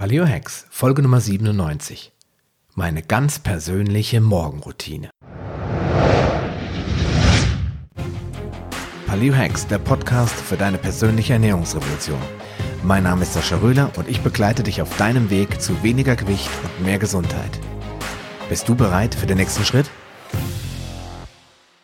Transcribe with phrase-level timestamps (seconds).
[0.00, 2.12] Paleo Hacks, Folge Nummer 97.
[2.76, 5.10] Meine ganz persönliche Morgenroutine.
[9.08, 12.20] Paleo Hacks, der Podcast für deine persönliche Ernährungsrevolution.
[12.84, 16.48] Mein Name ist Sascha Röhler und ich begleite dich auf deinem Weg zu weniger Gewicht
[16.62, 17.58] und mehr Gesundheit.
[18.48, 19.90] Bist du bereit für den nächsten Schritt?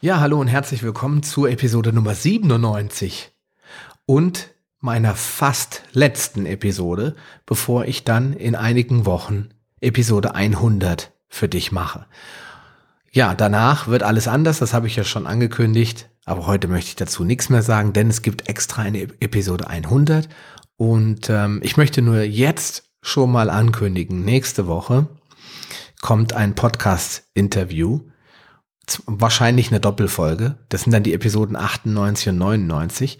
[0.01, 3.33] Ja, hallo und herzlich willkommen zur Episode Nummer 97.
[4.07, 4.54] Und
[4.85, 9.49] meiner fast letzten Episode, bevor ich dann in einigen Wochen
[9.81, 12.05] Episode 100 für dich mache.
[13.11, 16.97] Ja, danach wird alles anders, das habe ich ja schon angekündigt, aber heute möchte ich
[16.97, 20.29] dazu nichts mehr sagen, denn es gibt extra eine Episode 100
[20.77, 25.07] und ähm, ich möchte nur jetzt schon mal ankündigen, nächste Woche
[26.03, 28.01] kommt ein Podcast-Interview,
[29.07, 33.19] wahrscheinlich eine Doppelfolge, das sind dann die Episoden 98 und 99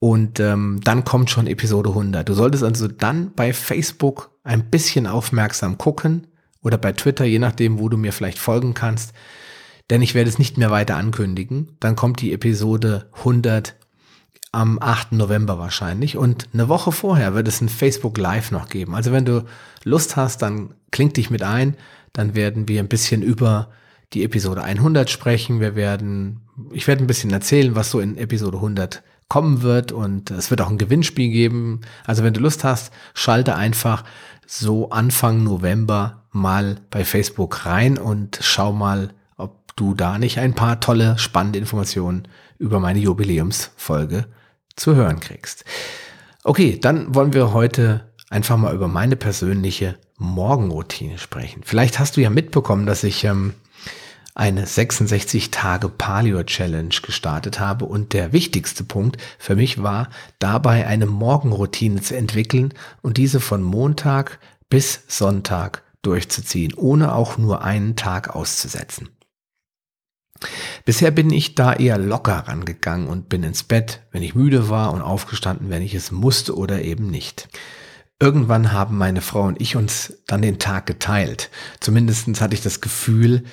[0.00, 2.26] und ähm, dann kommt schon Episode 100.
[2.26, 6.26] Du solltest also dann bei Facebook ein bisschen aufmerksam gucken
[6.62, 9.12] oder bei Twitter, je nachdem, wo du mir vielleicht folgen kannst.
[9.90, 11.76] Denn ich werde es nicht mehr weiter ankündigen.
[11.80, 13.76] Dann kommt die Episode 100
[14.52, 15.12] am 8.
[15.12, 16.16] November wahrscheinlich.
[16.16, 18.94] Und eine Woche vorher wird es ein Facebook Live noch geben.
[18.94, 19.44] Also wenn du
[19.84, 21.76] Lust hast, dann kling dich mit ein.
[22.14, 23.68] Dann werden wir ein bisschen über
[24.14, 25.60] die Episode 100 sprechen.
[25.60, 26.40] Wir werden,
[26.72, 30.60] ich werde ein bisschen erzählen, was so in Episode 100 kommen wird und es wird
[30.60, 31.80] auch ein Gewinnspiel geben.
[32.04, 34.04] Also wenn du Lust hast, schalte einfach
[34.46, 40.54] so Anfang November mal bei Facebook rein und schau mal, ob du da nicht ein
[40.54, 42.26] paar tolle, spannende Informationen
[42.58, 44.26] über meine Jubiläumsfolge
[44.74, 45.64] zu hören kriegst.
[46.42, 51.62] Okay, dann wollen wir heute einfach mal über meine persönliche Morgenroutine sprechen.
[51.64, 53.54] Vielleicht hast du ja mitbekommen, dass ich ähm,
[54.34, 60.86] eine 66 Tage Paleo Challenge gestartet habe und der wichtigste Punkt für mich war, dabei
[60.86, 64.38] eine Morgenroutine zu entwickeln und diese von Montag
[64.68, 69.08] bis Sonntag durchzuziehen, ohne auch nur einen Tag auszusetzen.
[70.84, 74.92] Bisher bin ich da eher locker rangegangen und bin ins Bett, wenn ich müde war
[74.92, 77.48] und aufgestanden, wenn ich es musste oder eben nicht.
[78.18, 81.50] Irgendwann haben meine Frau und ich uns dann den Tag geteilt.
[81.80, 83.44] Zumindest hatte ich das Gefühl,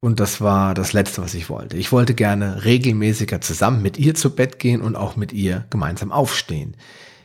[0.00, 1.76] und das war das Letzte, was ich wollte.
[1.76, 6.12] Ich wollte gerne regelmäßiger zusammen mit ihr zu Bett gehen und auch mit ihr gemeinsam
[6.12, 6.76] aufstehen.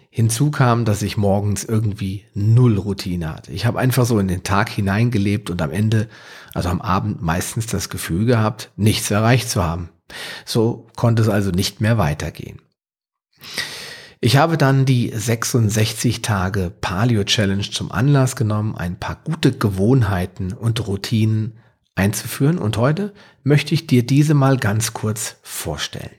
[0.10, 3.54] Hinzu kam, dass ich morgens irgendwie null Routine hatte.
[3.54, 6.10] Ich habe einfach so in den Tag hineingelebt und am Ende,
[6.54, 9.90] also am Abend meistens das Gefühl gehabt, nichts erreicht zu haben.
[10.46, 12.60] So konnte es also nicht mehr weitergehen.
[14.20, 20.52] Ich habe dann die 66 Tage Paleo Challenge zum Anlass genommen, ein paar gute Gewohnheiten
[20.54, 21.58] und Routinen
[21.96, 23.14] einzuführen und heute
[23.44, 26.16] möchte ich dir diese mal ganz kurz vorstellen.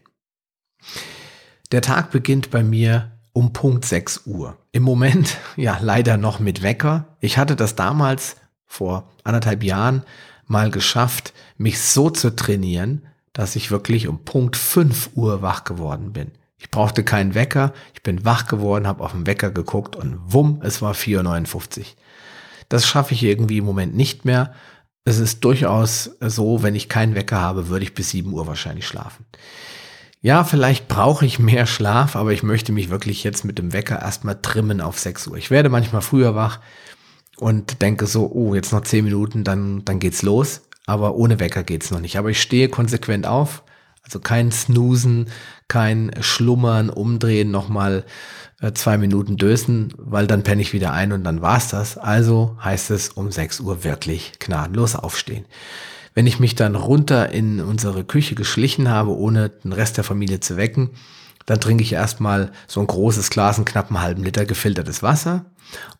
[1.71, 4.59] Der Tag beginnt bei mir um Punkt 6 Uhr.
[4.72, 7.16] Im Moment ja leider noch mit Wecker.
[7.21, 10.03] Ich hatte das damals vor anderthalb Jahren
[10.47, 16.12] mal geschafft, mich so zu trainieren, dass ich wirklich um Punkt 5 Uhr wach geworden
[16.12, 16.33] bin.
[16.59, 20.60] Ich brauchte keinen Wecker, ich bin wach geworden, habe auf den Wecker geguckt und wumm,
[20.62, 21.84] es war 4.59 Uhr.
[22.69, 24.54] Das schaffe ich irgendwie im Moment nicht mehr
[25.05, 28.87] es ist durchaus so, wenn ich keinen Wecker habe, würde ich bis 7 Uhr wahrscheinlich
[28.87, 29.27] schlafen.
[30.21, 34.01] Ja, vielleicht brauche ich mehr Schlaf, aber ich möchte mich wirklich jetzt mit dem Wecker
[34.01, 35.37] erstmal trimmen auf 6 Uhr.
[35.37, 36.61] Ich werde manchmal früher wach
[37.39, 40.63] und denke so, oh, jetzt noch 10 Minuten, dann, dann geht's los.
[40.87, 42.19] Aber ohne Wecker geht's noch nicht.
[42.19, 43.65] Aber ich stehe konsequent auf,
[44.03, 45.29] also kein Snoosen,
[45.69, 48.05] kein Schlummern, Umdrehen, nochmal
[48.61, 51.99] äh, zwei Minuten dösen, weil dann penne ich wieder ein und dann war's das.
[51.99, 55.47] Also heißt es um 6 Uhr wirklich gnadenlos aufstehen.
[56.15, 60.41] Wenn ich mich dann runter in unsere Küche geschlichen habe, ohne den Rest der Familie
[60.41, 60.91] zu wecken,
[61.47, 65.47] dann trinke ich erstmal so ein großes Glas, einen knappen halben Liter gefiltertes Wasser.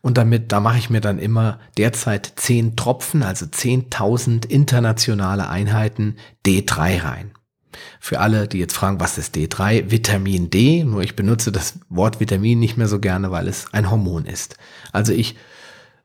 [0.01, 6.17] Und damit, da mache ich mir dann immer derzeit 10 Tropfen, also 10.000 internationale Einheiten
[6.45, 7.31] D3 rein.
[7.99, 9.91] Für alle, die jetzt fragen, was ist D3?
[9.91, 13.89] Vitamin D, nur ich benutze das Wort Vitamin nicht mehr so gerne, weil es ein
[13.89, 14.57] Hormon ist.
[14.91, 15.35] Also ich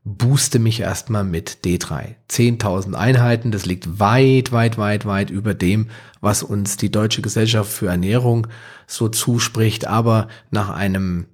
[0.05, 2.15] booste mich erstmal mit D3.
[2.31, 5.89] 10.000 Einheiten, das liegt weit, weit, weit, weit über dem,
[6.21, 8.47] was uns die Deutsche Gesellschaft für Ernährung
[8.87, 9.87] so zuspricht.
[9.87, 11.27] Aber nach einem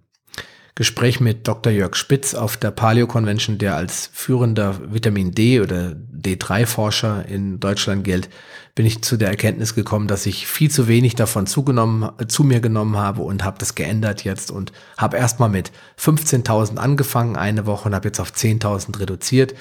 [0.76, 1.72] Gespräch mit Dr.
[1.72, 8.02] Jörg Spitz auf der Paleo Convention, der als führender Vitamin D oder D3-Forscher in Deutschland
[8.02, 8.28] gilt,
[8.74, 12.58] bin ich zu der Erkenntnis gekommen, dass ich viel zu wenig davon zugenommen, zu mir
[12.58, 17.88] genommen habe und habe das geändert jetzt und habe erstmal mit 15.000 angefangen eine Woche
[17.88, 19.54] und habe jetzt auf 10.000 reduziert.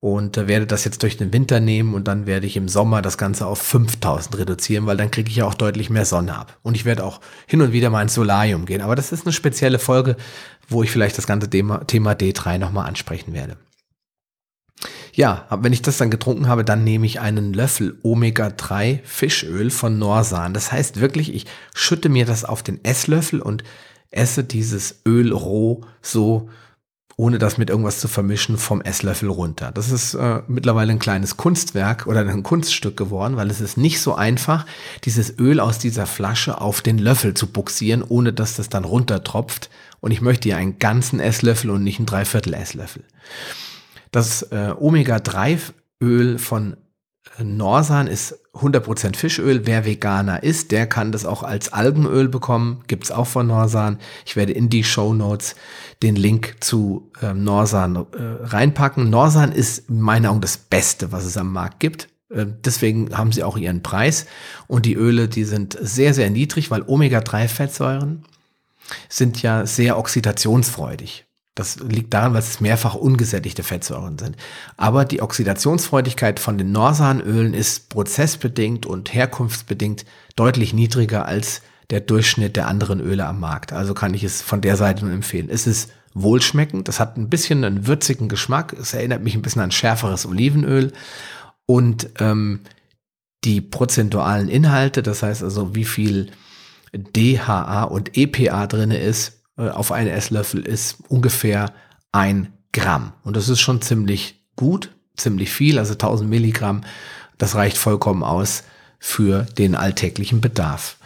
[0.00, 3.02] Und äh, werde das jetzt durch den Winter nehmen und dann werde ich im Sommer
[3.02, 6.58] das Ganze auf 5000 reduzieren, weil dann kriege ich ja auch deutlich mehr Sonne ab.
[6.62, 8.80] Und ich werde auch hin und wieder mal ins Solarium gehen.
[8.80, 10.16] Aber das ist eine spezielle Folge,
[10.68, 13.56] wo ich vielleicht das ganze Thema, Thema D3 nochmal ansprechen werde.
[15.12, 19.98] Ja, wenn ich das dann getrunken habe, dann nehme ich einen Löffel Omega-3 Fischöl von
[19.98, 20.54] Norsan.
[20.54, 23.64] Das heißt wirklich, ich schütte mir das auf den Esslöffel und
[24.10, 26.48] esse dieses Öl roh so
[27.18, 29.72] ohne das mit irgendwas zu vermischen, vom Esslöffel runter.
[29.72, 34.00] Das ist äh, mittlerweile ein kleines Kunstwerk oder ein Kunststück geworden, weil es ist nicht
[34.00, 34.64] so einfach,
[35.02, 39.68] dieses Öl aus dieser Flasche auf den Löffel zu buxieren, ohne dass das dann runtertropft.
[39.98, 43.02] Und ich möchte ja einen ganzen Esslöffel und nicht einen Dreiviertel Esslöffel.
[44.12, 46.76] Das äh, Omega-3-Öl von
[47.42, 49.66] Norsan ist 100% Fischöl.
[49.66, 52.82] Wer Veganer ist, der kann das auch als Algenöl bekommen.
[52.86, 53.98] Gibt's auch von Norsan.
[54.26, 55.54] Ich werde in die Show Notes
[56.02, 58.02] den Link zu ähm, Norsan äh,
[58.42, 59.10] reinpacken.
[59.10, 62.08] Norsan ist in meiner Augen das Beste, was es am Markt gibt.
[62.30, 64.26] Äh, deswegen haben sie auch ihren Preis.
[64.66, 68.24] Und die Öle, die sind sehr, sehr niedrig, weil Omega-3-Fettsäuren
[69.08, 71.27] sind ja sehr oxidationsfreudig.
[71.58, 74.36] Das liegt daran, weil es mehrfach ungesättigte Fettsäuren sind.
[74.76, 80.04] Aber die Oxidationsfreudigkeit von den Norsanölen ist prozessbedingt und herkunftsbedingt
[80.36, 83.72] deutlich niedriger als der Durchschnitt der anderen Öle am Markt.
[83.72, 85.48] Also kann ich es von der Seite nur empfehlen.
[85.50, 89.62] Es ist wohlschmeckend, das hat ein bisschen einen würzigen Geschmack, es erinnert mich ein bisschen
[89.62, 90.92] an schärferes Olivenöl
[91.66, 92.60] und ähm,
[93.44, 96.30] die prozentualen Inhalte, das heißt also wie viel
[96.92, 101.72] DHA und EPA drinne ist, auf einen Esslöffel ist ungefähr
[102.12, 103.12] ein Gramm.
[103.24, 106.82] Und das ist schon ziemlich gut, ziemlich viel, also 1000 Milligramm.
[107.38, 108.64] Das reicht vollkommen aus
[108.98, 110.96] für den alltäglichen Bedarf.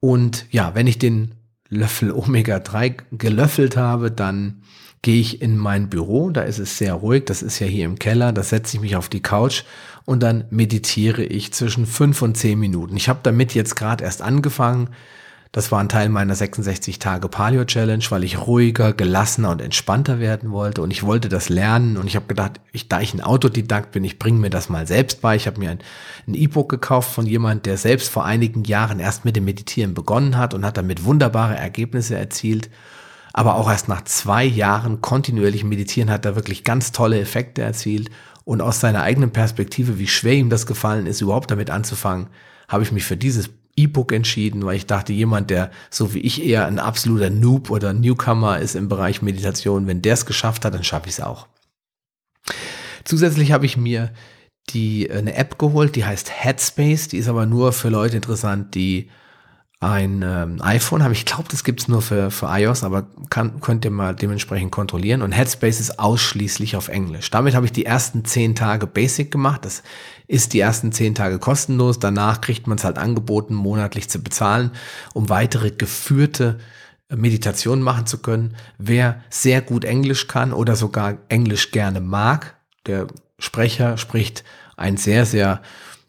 [0.00, 1.34] Und ja, wenn ich den
[1.68, 4.62] Löffel Omega-3 gelöffelt habe, dann
[5.02, 7.98] gehe ich in mein Büro, da ist es sehr ruhig, das ist ja hier im
[7.98, 9.64] Keller, da setze ich mich auf die Couch
[10.06, 12.96] und dann meditiere ich zwischen fünf und zehn Minuten.
[12.96, 14.88] Ich habe damit jetzt gerade erst angefangen,
[15.54, 20.18] das war ein Teil meiner 66 Tage Paleo Challenge, weil ich ruhiger, gelassener und entspannter
[20.18, 23.20] werden wollte und ich wollte das lernen und ich habe gedacht, ich, da ich ein
[23.20, 25.36] Autodidakt bin, ich bringe mir das mal selbst bei.
[25.36, 29.36] Ich habe mir ein E-Book gekauft von jemand, der selbst vor einigen Jahren erst mit
[29.36, 32.68] dem Meditieren begonnen hat und hat damit wunderbare Ergebnisse erzielt.
[33.32, 38.10] Aber auch erst nach zwei Jahren kontinuierlichen Meditieren hat er wirklich ganz tolle Effekte erzielt
[38.44, 42.26] und aus seiner eigenen Perspektive, wie schwer ihm das gefallen ist, überhaupt damit anzufangen,
[42.66, 46.44] habe ich mich für dieses E-Book entschieden, weil ich dachte, jemand, der so wie ich
[46.44, 50.74] eher ein absoluter Noob oder Newcomer ist im Bereich Meditation, wenn der es geschafft hat,
[50.74, 51.48] dann schaffe ich es auch.
[53.04, 54.12] Zusätzlich habe ich mir
[54.70, 59.10] die eine App geholt, die heißt Headspace, die ist aber nur für Leute interessant, die
[59.90, 61.12] ein ähm, iPhone haben.
[61.12, 65.22] Ich glaube, das gibt's nur für, für iOS, aber kann, könnt ihr mal dementsprechend kontrollieren.
[65.22, 67.30] Und Headspace ist ausschließlich auf Englisch.
[67.30, 69.64] Damit habe ich die ersten zehn Tage Basic gemacht.
[69.64, 69.82] Das
[70.26, 71.98] ist die ersten zehn Tage kostenlos.
[71.98, 74.70] Danach kriegt man es halt angeboten, monatlich zu bezahlen,
[75.12, 76.58] um weitere geführte
[77.08, 78.56] Meditationen machen zu können.
[78.78, 83.06] Wer sehr gut Englisch kann oder sogar Englisch gerne mag, der
[83.38, 84.44] Sprecher spricht
[84.76, 85.60] ein sehr, sehr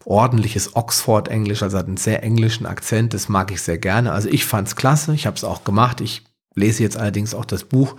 [0.06, 4.12] ordentliches Oxford-Englisch, also hat einen sehr englischen Akzent, das mag ich sehr gerne.
[4.12, 6.02] Also ich fand's klasse, ich habe es auch gemacht.
[6.02, 6.24] Ich
[6.54, 7.96] lese jetzt allerdings auch das Buch.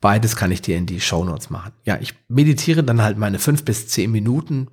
[0.00, 1.72] Beides kann ich dir in die Show Notes machen.
[1.84, 4.68] Ja, ich meditiere dann halt meine fünf bis zehn Minuten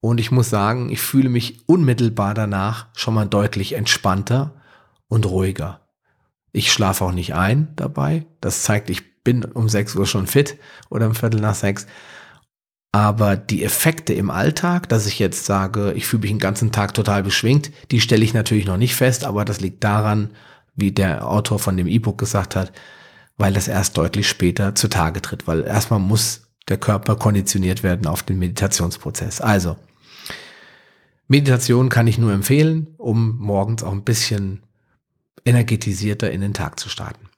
[0.00, 4.54] und ich muss sagen, ich fühle mich unmittelbar danach schon mal deutlich entspannter
[5.08, 5.80] und ruhiger.
[6.52, 8.26] Ich schlafe auch nicht ein dabei.
[8.40, 10.56] Das zeigt, ich bin um sechs Uhr schon fit
[10.88, 11.86] oder um Viertel nach sechs.
[12.92, 16.92] Aber die Effekte im Alltag, dass ich jetzt sage, ich fühle mich den ganzen Tag
[16.92, 20.30] total beschwingt, die stelle ich natürlich noch nicht fest, aber das liegt daran,
[20.74, 22.72] wie der Autor von dem E-Book gesagt hat,
[23.36, 28.22] weil das erst deutlich später zutage tritt, weil erstmal muss der Körper konditioniert werden auf
[28.22, 29.40] den Meditationsprozess.
[29.40, 29.76] Also,
[31.28, 34.64] Meditation kann ich nur empfehlen, um morgens auch ein bisschen
[35.44, 37.29] energetisierter in den Tag zu starten.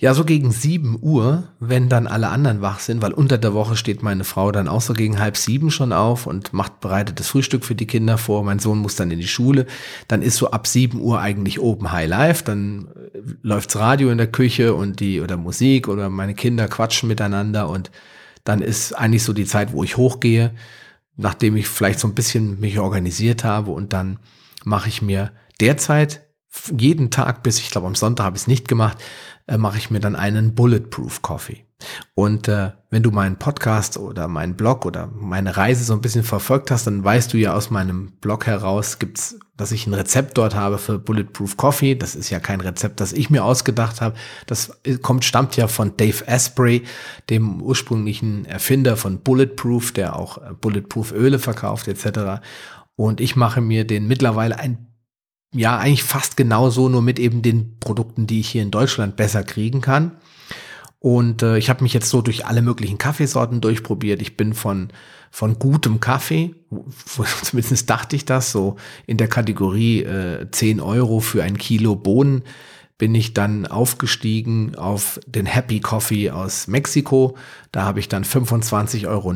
[0.00, 3.76] Ja, so gegen 7 Uhr, wenn dann alle anderen wach sind, weil unter der Woche
[3.76, 7.28] steht meine Frau dann auch so gegen halb sieben schon auf und macht bereitet das
[7.28, 8.42] Frühstück für die Kinder vor.
[8.42, 9.66] Mein Sohn muss dann in die Schule.
[10.08, 12.44] Dann ist so ab 7 Uhr eigentlich oben High Life.
[12.44, 17.06] Dann äh, läuft's Radio in der Küche und die oder Musik oder meine Kinder quatschen
[17.06, 17.90] miteinander und
[18.44, 20.52] dann ist eigentlich so die Zeit, wo ich hochgehe,
[21.18, 24.18] nachdem ich vielleicht so ein bisschen mich organisiert habe und dann
[24.64, 25.30] mache ich mir
[25.60, 26.22] derzeit
[26.76, 28.98] jeden Tag bis ich glaube am Sonntag habe ich es nicht gemacht,
[29.46, 31.64] äh, mache ich mir dann einen Bulletproof Coffee.
[32.14, 36.24] Und äh, wenn du meinen Podcast oder meinen Blog oder meine Reise so ein bisschen
[36.24, 40.36] verfolgt hast, dann weißt du ja aus meinem Blog heraus, gibt's, dass ich ein Rezept
[40.36, 41.94] dort habe für Bulletproof Coffee.
[41.94, 44.16] Das ist ja kein Rezept, das ich mir ausgedacht habe.
[44.46, 46.82] Das kommt, stammt ja von Dave Asprey,
[47.30, 52.42] dem ursprünglichen Erfinder von Bulletproof, der auch äh, Bulletproof Öle verkauft etc.
[52.96, 54.89] Und ich mache mir den mittlerweile ein
[55.52, 59.42] ja, eigentlich fast genauso, nur mit eben den Produkten, die ich hier in Deutschland besser
[59.42, 60.12] kriegen kann.
[61.00, 64.20] Und äh, ich habe mich jetzt so durch alle möglichen Kaffeesorten durchprobiert.
[64.20, 64.88] Ich bin von,
[65.30, 66.54] von gutem Kaffee,
[67.42, 68.76] zumindest dachte ich das, so
[69.06, 72.42] in der Kategorie äh, 10 Euro für ein Kilo Bohnen
[73.00, 77.34] bin ich dann aufgestiegen auf den Happy Coffee aus Mexiko.
[77.72, 79.32] Da habe ich dann 25,90 Euro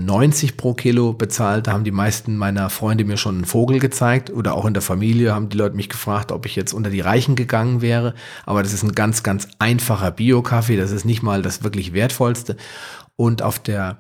[0.54, 1.66] pro Kilo bezahlt.
[1.66, 4.83] Da haben die meisten meiner Freunde mir schon einen Vogel gezeigt oder auch in der
[4.83, 8.12] Familie haben die Leute mich gefragt, ob ich jetzt unter die Reichen gegangen wäre.
[8.44, 10.76] Aber das ist ein ganz, ganz einfacher Bio-Kaffee.
[10.76, 12.59] Das ist nicht mal das wirklich wertvollste.
[13.16, 13.97] Und auf der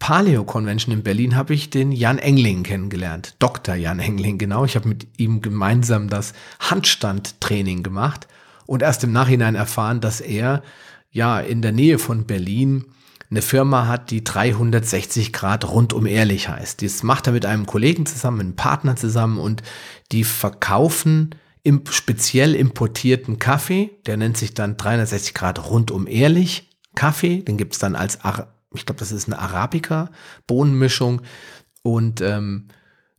[0.00, 3.36] Paleo Convention in Berlin habe ich den Jan Engling kennengelernt.
[3.38, 3.76] Dr.
[3.76, 4.64] Jan Engling, genau.
[4.64, 8.26] Ich habe mit ihm gemeinsam das Handstandtraining gemacht
[8.66, 10.62] und erst im Nachhinein erfahren, dass er
[11.10, 12.84] ja in der Nähe von Berlin
[13.30, 16.82] eine Firma hat, die 360 Grad rundum ehrlich heißt.
[16.82, 19.62] Das macht er mit einem Kollegen zusammen, mit einem Partner zusammen und
[20.12, 27.42] die verkaufen im speziell importierten Kaffee, der nennt sich dann 360 Grad rundum ehrlich Kaffee,
[27.42, 28.18] den gibt's dann als,
[28.72, 31.22] ich glaube, das ist eine Arabica-Bohnenmischung.
[31.82, 32.68] Und ähm,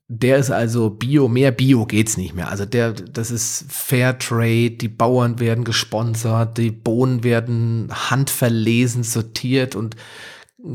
[0.10, 2.50] der ist also Bio, mehr Bio geht's nicht mehr.
[2.50, 9.76] Also der, das ist Fair Trade, die Bauern werden gesponsert, die Bohnen werden handverlesen, sortiert
[9.76, 9.98] und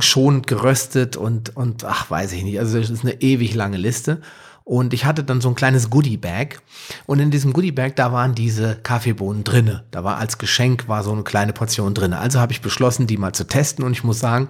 [0.01, 2.59] schon geröstet und, und ach, weiß ich nicht.
[2.59, 4.21] Also das ist eine ewig lange Liste.
[4.65, 6.61] Und ich hatte dann so ein kleines Goodie-Bag.
[7.07, 9.85] Und in diesem Goodie-Bag, da waren diese Kaffeebohnen drinne.
[9.91, 12.19] Da war als Geschenk war so eine kleine Portion drinne.
[12.19, 13.85] Also habe ich beschlossen, die mal zu testen.
[13.85, 14.49] Und ich muss sagen,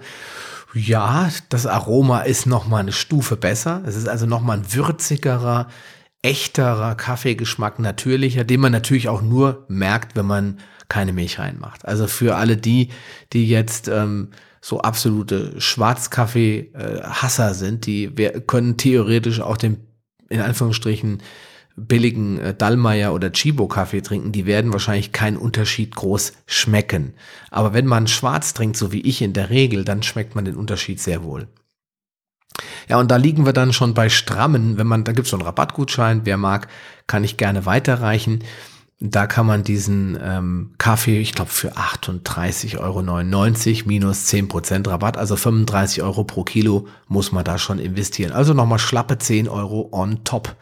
[0.73, 3.83] ja, das Aroma ist noch mal eine Stufe besser.
[3.85, 5.67] Es ist also noch mal ein würzigerer,
[6.21, 11.85] echterer Kaffeegeschmack, natürlicher, den man natürlich auch nur merkt, wenn man keine Milch reinmacht.
[11.85, 12.89] Also für alle die,
[13.33, 18.09] die jetzt ähm, so absolute Schwarzkaffee-Hasser sind, die
[18.47, 19.87] können theoretisch auch den
[20.29, 21.21] in Anführungsstrichen
[21.75, 27.13] billigen äh, Dallmayr oder Chibo Kaffee trinken, die werden wahrscheinlich keinen Unterschied groß schmecken.
[27.49, 30.55] Aber wenn man schwarz trinkt, so wie ich in der Regel, dann schmeckt man den
[30.55, 31.47] Unterschied sehr wohl.
[32.87, 35.37] Ja, und da liegen wir dann schon bei Strammen, wenn man, da gibt es so
[35.37, 36.67] einen Rabattgutschein, wer mag,
[37.07, 38.43] kann ich gerne weiterreichen.
[38.99, 43.01] Da kann man diesen ähm, Kaffee, ich glaube, für 38,99 Euro
[43.85, 48.31] minus 10% Rabatt, also 35 Euro pro Kilo muss man da schon investieren.
[48.31, 50.55] Also nochmal schlappe 10 Euro on top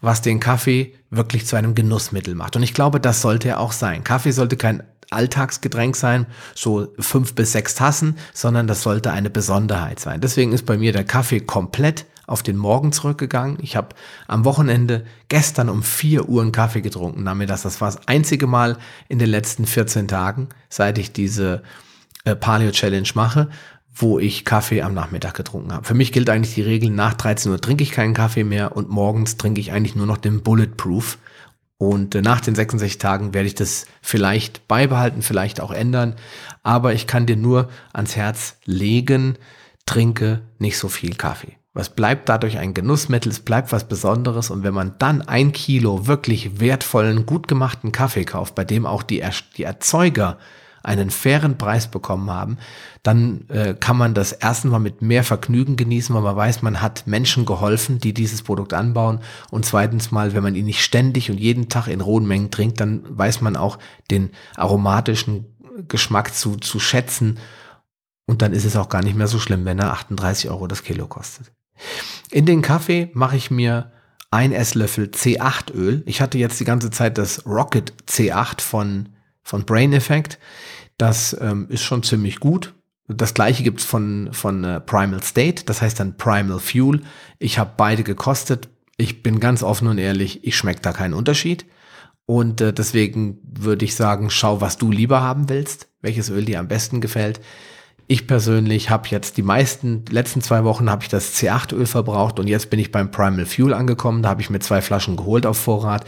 [0.00, 2.56] was den Kaffee wirklich zu einem Genussmittel macht.
[2.56, 4.04] Und ich glaube, das sollte er auch sein.
[4.04, 10.00] Kaffee sollte kein Alltagsgetränk sein, so fünf bis sechs Tassen, sondern das sollte eine Besonderheit
[10.00, 10.20] sein.
[10.20, 13.58] Deswegen ist bei mir der Kaffee komplett auf den Morgen zurückgegangen.
[13.60, 13.90] Ich habe
[14.26, 17.22] am Wochenende gestern um vier Uhr einen Kaffee getrunken.
[17.22, 21.12] Nahm mir das, das war das einzige Mal in den letzten 14 Tagen, seit ich
[21.12, 21.62] diese
[22.24, 23.48] äh, Paleo Challenge mache
[23.98, 25.86] wo ich Kaffee am Nachmittag getrunken habe.
[25.86, 28.90] Für mich gilt eigentlich die Regel, nach 13 Uhr trinke ich keinen Kaffee mehr und
[28.90, 31.18] morgens trinke ich eigentlich nur noch den Bulletproof.
[31.78, 36.14] Und äh, nach den 66 Tagen werde ich das vielleicht beibehalten, vielleicht auch ändern.
[36.62, 39.36] Aber ich kann dir nur ans Herz legen,
[39.86, 41.56] trinke nicht so viel Kaffee.
[41.72, 44.50] Was bleibt dadurch ein Genussmittel, es bleibt was Besonderes.
[44.50, 49.02] Und wenn man dann ein Kilo wirklich wertvollen, gut gemachten Kaffee kauft, bei dem auch
[49.02, 50.38] die, er die Erzeuger
[50.86, 52.58] einen fairen Preis bekommen haben,
[53.02, 56.80] dann äh, kann man das erstens mal mit mehr Vergnügen genießen, weil man weiß, man
[56.80, 59.20] hat Menschen geholfen, die dieses Produkt anbauen.
[59.50, 62.80] Und zweitens mal, wenn man ihn nicht ständig und jeden Tag in rohen Mengen trinkt,
[62.80, 63.78] dann weiß man auch
[64.10, 65.46] den aromatischen
[65.88, 67.38] Geschmack zu, zu schätzen.
[68.26, 70.82] Und dann ist es auch gar nicht mehr so schlimm, wenn er 38 Euro das
[70.84, 71.52] Kilo kostet.
[72.30, 73.92] In den Kaffee mache ich mir
[74.30, 76.02] ein Esslöffel C8 Öl.
[76.06, 79.08] Ich hatte jetzt die ganze Zeit das Rocket C8 von,
[79.46, 80.38] von Brain Effect.
[80.98, 82.74] Das ähm, ist schon ziemlich gut.
[83.06, 87.02] Das gleiche gibt's von, von äh, Primal State, das heißt dann Primal Fuel.
[87.38, 88.68] Ich habe beide gekostet.
[88.96, 91.64] Ich bin ganz offen und ehrlich, ich schmecke da keinen Unterschied.
[92.24, 96.58] Und äh, deswegen würde ich sagen, schau, was du lieber haben willst, welches Öl dir
[96.58, 97.40] am besten gefällt.
[98.08, 102.48] Ich persönlich habe jetzt die meisten, letzten zwei Wochen habe ich das C8-Öl verbraucht und
[102.48, 104.22] jetzt bin ich beim Primal Fuel angekommen.
[104.22, 106.04] Da habe ich mir zwei Flaschen geholt auf Vorrat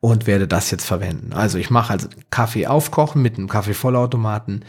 [0.00, 1.32] und werde das jetzt verwenden.
[1.32, 4.64] Also ich mache also Kaffee aufkochen mit einem Kaffeevollautomaten,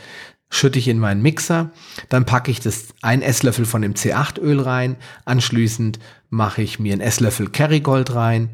[0.50, 1.72] schütte ich in meinen Mixer,
[2.10, 6.94] dann packe ich das ein Esslöffel von dem C8 Öl rein, anschließend mache ich mir
[6.94, 8.50] einen Esslöffel Kerrygold rein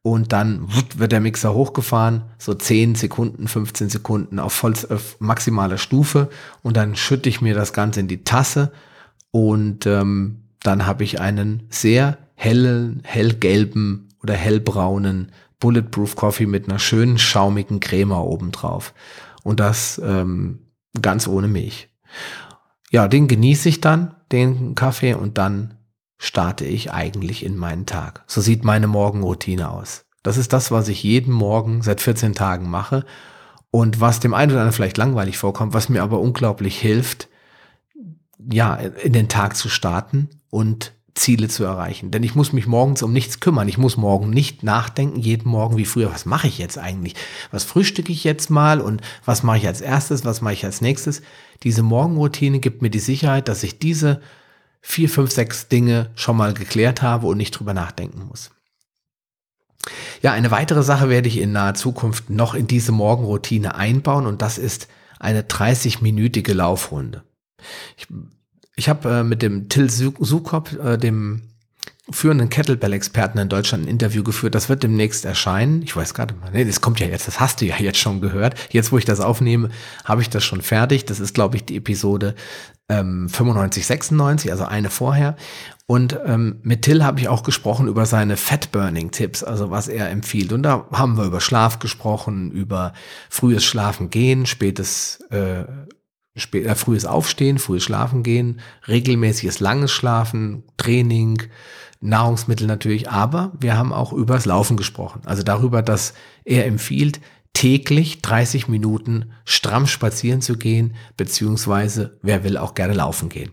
[0.00, 5.78] und dann wird der Mixer hochgefahren, so 10 Sekunden, 15 Sekunden auf, voll, auf maximaler
[5.78, 6.30] Stufe
[6.62, 8.72] und dann schütte ich mir das Ganze in die Tasse
[9.30, 15.32] und ähm, dann habe ich einen sehr hellen, hellgelben oder hellbraunen
[15.62, 18.94] Bulletproof Coffee mit einer schönen schaumigen Creme obendrauf.
[19.44, 20.66] Und das ähm,
[21.00, 21.88] ganz ohne Milch.
[22.90, 25.78] Ja, den genieße ich dann, den Kaffee, und dann
[26.18, 28.24] starte ich eigentlich in meinen Tag.
[28.26, 30.04] So sieht meine Morgenroutine aus.
[30.24, 33.04] Das ist das, was ich jeden Morgen seit 14 Tagen mache
[33.70, 37.28] und was dem einen oder anderen vielleicht langweilig vorkommt, was mir aber unglaublich hilft,
[38.50, 42.10] ja, in den Tag zu starten und Ziele zu erreichen.
[42.10, 43.68] Denn ich muss mich morgens um nichts kümmern.
[43.68, 47.14] Ich muss morgen nicht nachdenken, jeden Morgen wie früher, was mache ich jetzt eigentlich?
[47.50, 50.80] Was frühstücke ich jetzt mal und was mache ich als erstes, was mache ich als
[50.80, 51.22] nächstes?
[51.62, 54.20] Diese Morgenroutine gibt mir die Sicherheit, dass ich diese
[54.80, 58.50] vier, fünf, sechs Dinge schon mal geklärt habe und nicht drüber nachdenken muss.
[60.22, 64.40] Ja, eine weitere Sache werde ich in naher Zukunft noch in diese Morgenroutine einbauen und
[64.40, 64.88] das ist
[65.18, 67.22] eine 30-minütige Laufrunde.
[67.96, 68.06] Ich,
[68.76, 71.42] ich habe äh, mit dem Till Sukop, äh, dem
[72.10, 74.54] führenden Kettlebell-Experten in Deutschland ein Interview geführt.
[74.54, 75.82] Das wird demnächst erscheinen.
[75.82, 78.20] Ich weiß gerade mal, nee, das kommt ja jetzt, das hast du ja jetzt schon
[78.20, 78.54] gehört.
[78.70, 79.70] Jetzt, wo ich das aufnehme,
[80.04, 81.04] habe ich das schon fertig.
[81.04, 82.34] Das ist, glaube ich, die Episode
[82.88, 85.36] ähm, 95, 96, also eine vorher.
[85.86, 90.52] Und ähm, mit Till habe ich auch gesprochen über seine Fat-Burning-Tipps, also was er empfiehlt.
[90.52, 92.94] Und da haben wir über Schlaf gesprochen, über
[93.30, 95.64] frühes Schlafen gehen, spätes äh,
[96.36, 101.42] spät, äh, frühes Aufstehen, frühes Schlafen gehen, regelmäßiges langes Schlafen, Training,
[102.00, 105.22] Nahrungsmittel natürlich, aber wir haben auch übers Laufen gesprochen.
[105.24, 107.20] Also darüber, dass er empfiehlt,
[107.54, 113.52] täglich 30 Minuten stramm spazieren zu gehen, beziehungsweise wer will auch gerne laufen gehen.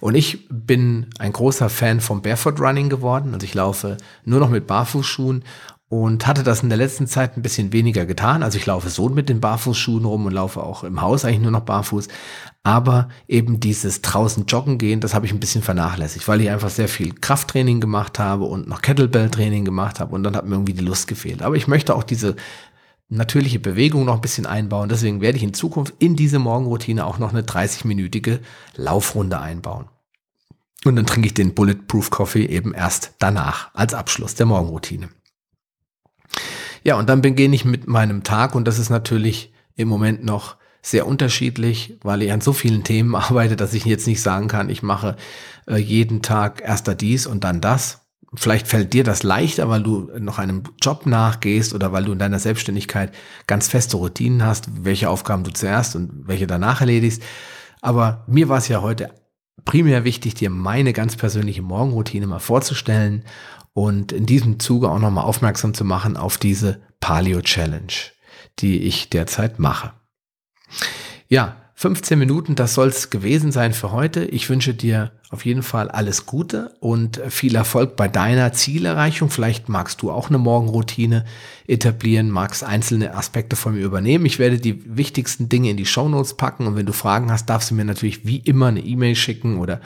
[0.00, 3.34] Und ich bin ein großer Fan vom Barefoot Running geworden.
[3.34, 5.44] Also ich laufe nur noch mit Barfußschuhen
[5.88, 8.42] und hatte das in der letzten Zeit ein bisschen weniger getan.
[8.42, 11.50] Also ich laufe so mit den Barfußschuhen rum und laufe auch im Haus eigentlich nur
[11.50, 12.08] noch barfuß.
[12.62, 16.68] Aber eben dieses draußen joggen gehen, das habe ich ein bisschen vernachlässigt, weil ich einfach
[16.68, 20.74] sehr viel Krafttraining gemacht habe und noch Kettlebell-Training gemacht habe und dann hat mir irgendwie
[20.74, 21.40] die Lust gefehlt.
[21.42, 22.36] Aber ich möchte auch diese
[23.08, 24.90] natürliche Bewegung noch ein bisschen einbauen.
[24.90, 28.40] Deswegen werde ich in Zukunft in diese Morgenroutine auch noch eine 30-minütige
[28.76, 29.86] Laufrunde einbauen.
[30.84, 35.08] Und dann trinke ich den Bulletproof Coffee eben erst danach als Abschluss der Morgenroutine.
[36.84, 40.56] Ja, und dann beginne ich mit meinem Tag und das ist natürlich im Moment noch
[40.82, 44.70] sehr unterschiedlich, weil ich an so vielen Themen arbeite, dass ich jetzt nicht sagen kann,
[44.70, 45.16] ich mache
[45.66, 48.04] äh, jeden Tag erster dies und dann das.
[48.34, 52.18] Vielleicht fällt dir das leichter, weil du noch einem Job nachgehst oder weil du in
[52.18, 53.14] deiner Selbstständigkeit
[53.46, 57.22] ganz feste Routinen hast, welche Aufgaben du zuerst und welche danach erledigst.
[57.80, 59.10] Aber mir war es ja heute
[59.64, 63.24] primär wichtig, dir meine ganz persönliche Morgenroutine mal vorzustellen
[63.78, 67.92] und in diesem Zuge auch nochmal aufmerksam zu machen auf diese Paleo Challenge,
[68.58, 69.92] die ich derzeit mache.
[71.28, 74.24] Ja, 15 Minuten, das soll es gewesen sein für heute.
[74.24, 79.30] Ich wünsche dir auf jeden Fall alles Gute und viel Erfolg bei deiner Zielerreichung.
[79.30, 81.24] Vielleicht magst du auch eine Morgenroutine
[81.68, 84.26] etablieren, magst einzelne Aspekte von mir übernehmen.
[84.26, 87.70] Ich werde die wichtigsten Dinge in die Shownotes packen und wenn du Fragen hast, darfst
[87.70, 89.80] du mir natürlich wie immer eine E-Mail schicken oder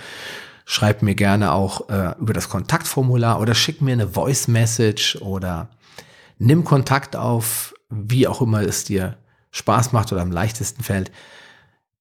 [0.64, 5.68] schreib mir gerne auch äh, über das Kontaktformular oder schick mir eine Voice Message oder
[6.38, 9.16] nimm Kontakt auf, wie auch immer es dir
[9.50, 11.10] Spaß macht oder am leichtesten fällt.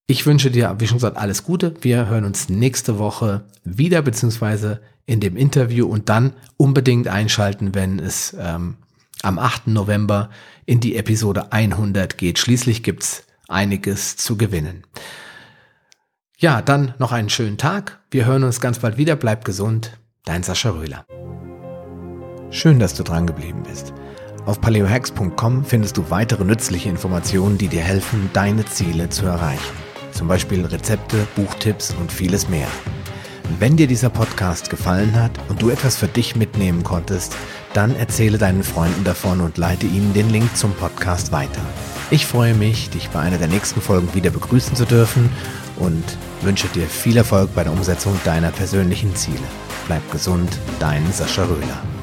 [0.08, 1.76] Ich wünsche dir, wie schon gesagt, alles Gute.
[1.82, 8.00] Wir hören uns nächste Woche wieder, beziehungsweise in dem Interview und dann unbedingt einschalten, wenn
[8.00, 8.78] es ähm,
[9.21, 9.67] am 8.
[9.67, 10.30] November
[10.65, 12.39] in die Episode 100 geht.
[12.39, 14.84] Schließlich gibt's einiges zu gewinnen.
[16.41, 17.99] Ja, dann noch einen schönen Tag.
[18.10, 19.15] Wir hören uns ganz bald wieder.
[19.15, 19.99] Bleib gesund.
[20.25, 21.06] Dein Sascha Röhler.
[22.49, 23.93] Schön, dass du dran geblieben bist.
[24.47, 29.75] Auf paleohacks.com findest du weitere nützliche Informationen, die dir helfen, deine Ziele zu erreichen.
[30.13, 32.67] Zum Beispiel Rezepte, Buchtipps und vieles mehr.
[33.60, 37.36] Wenn dir dieser Podcast gefallen hat und du etwas für dich mitnehmen konntest,
[37.75, 41.62] dann erzähle deinen Freunden davon und leite ihnen den Link zum Podcast weiter.
[42.10, 45.30] Ich freue mich, dich bei einer der nächsten Folgen wieder begrüßen zu dürfen
[45.77, 46.04] und
[46.43, 49.38] wünsche dir viel Erfolg bei der Umsetzung deiner persönlichen Ziele.
[49.88, 50.49] Bleib gesund,
[50.80, 52.00] dein Sascha Röhler.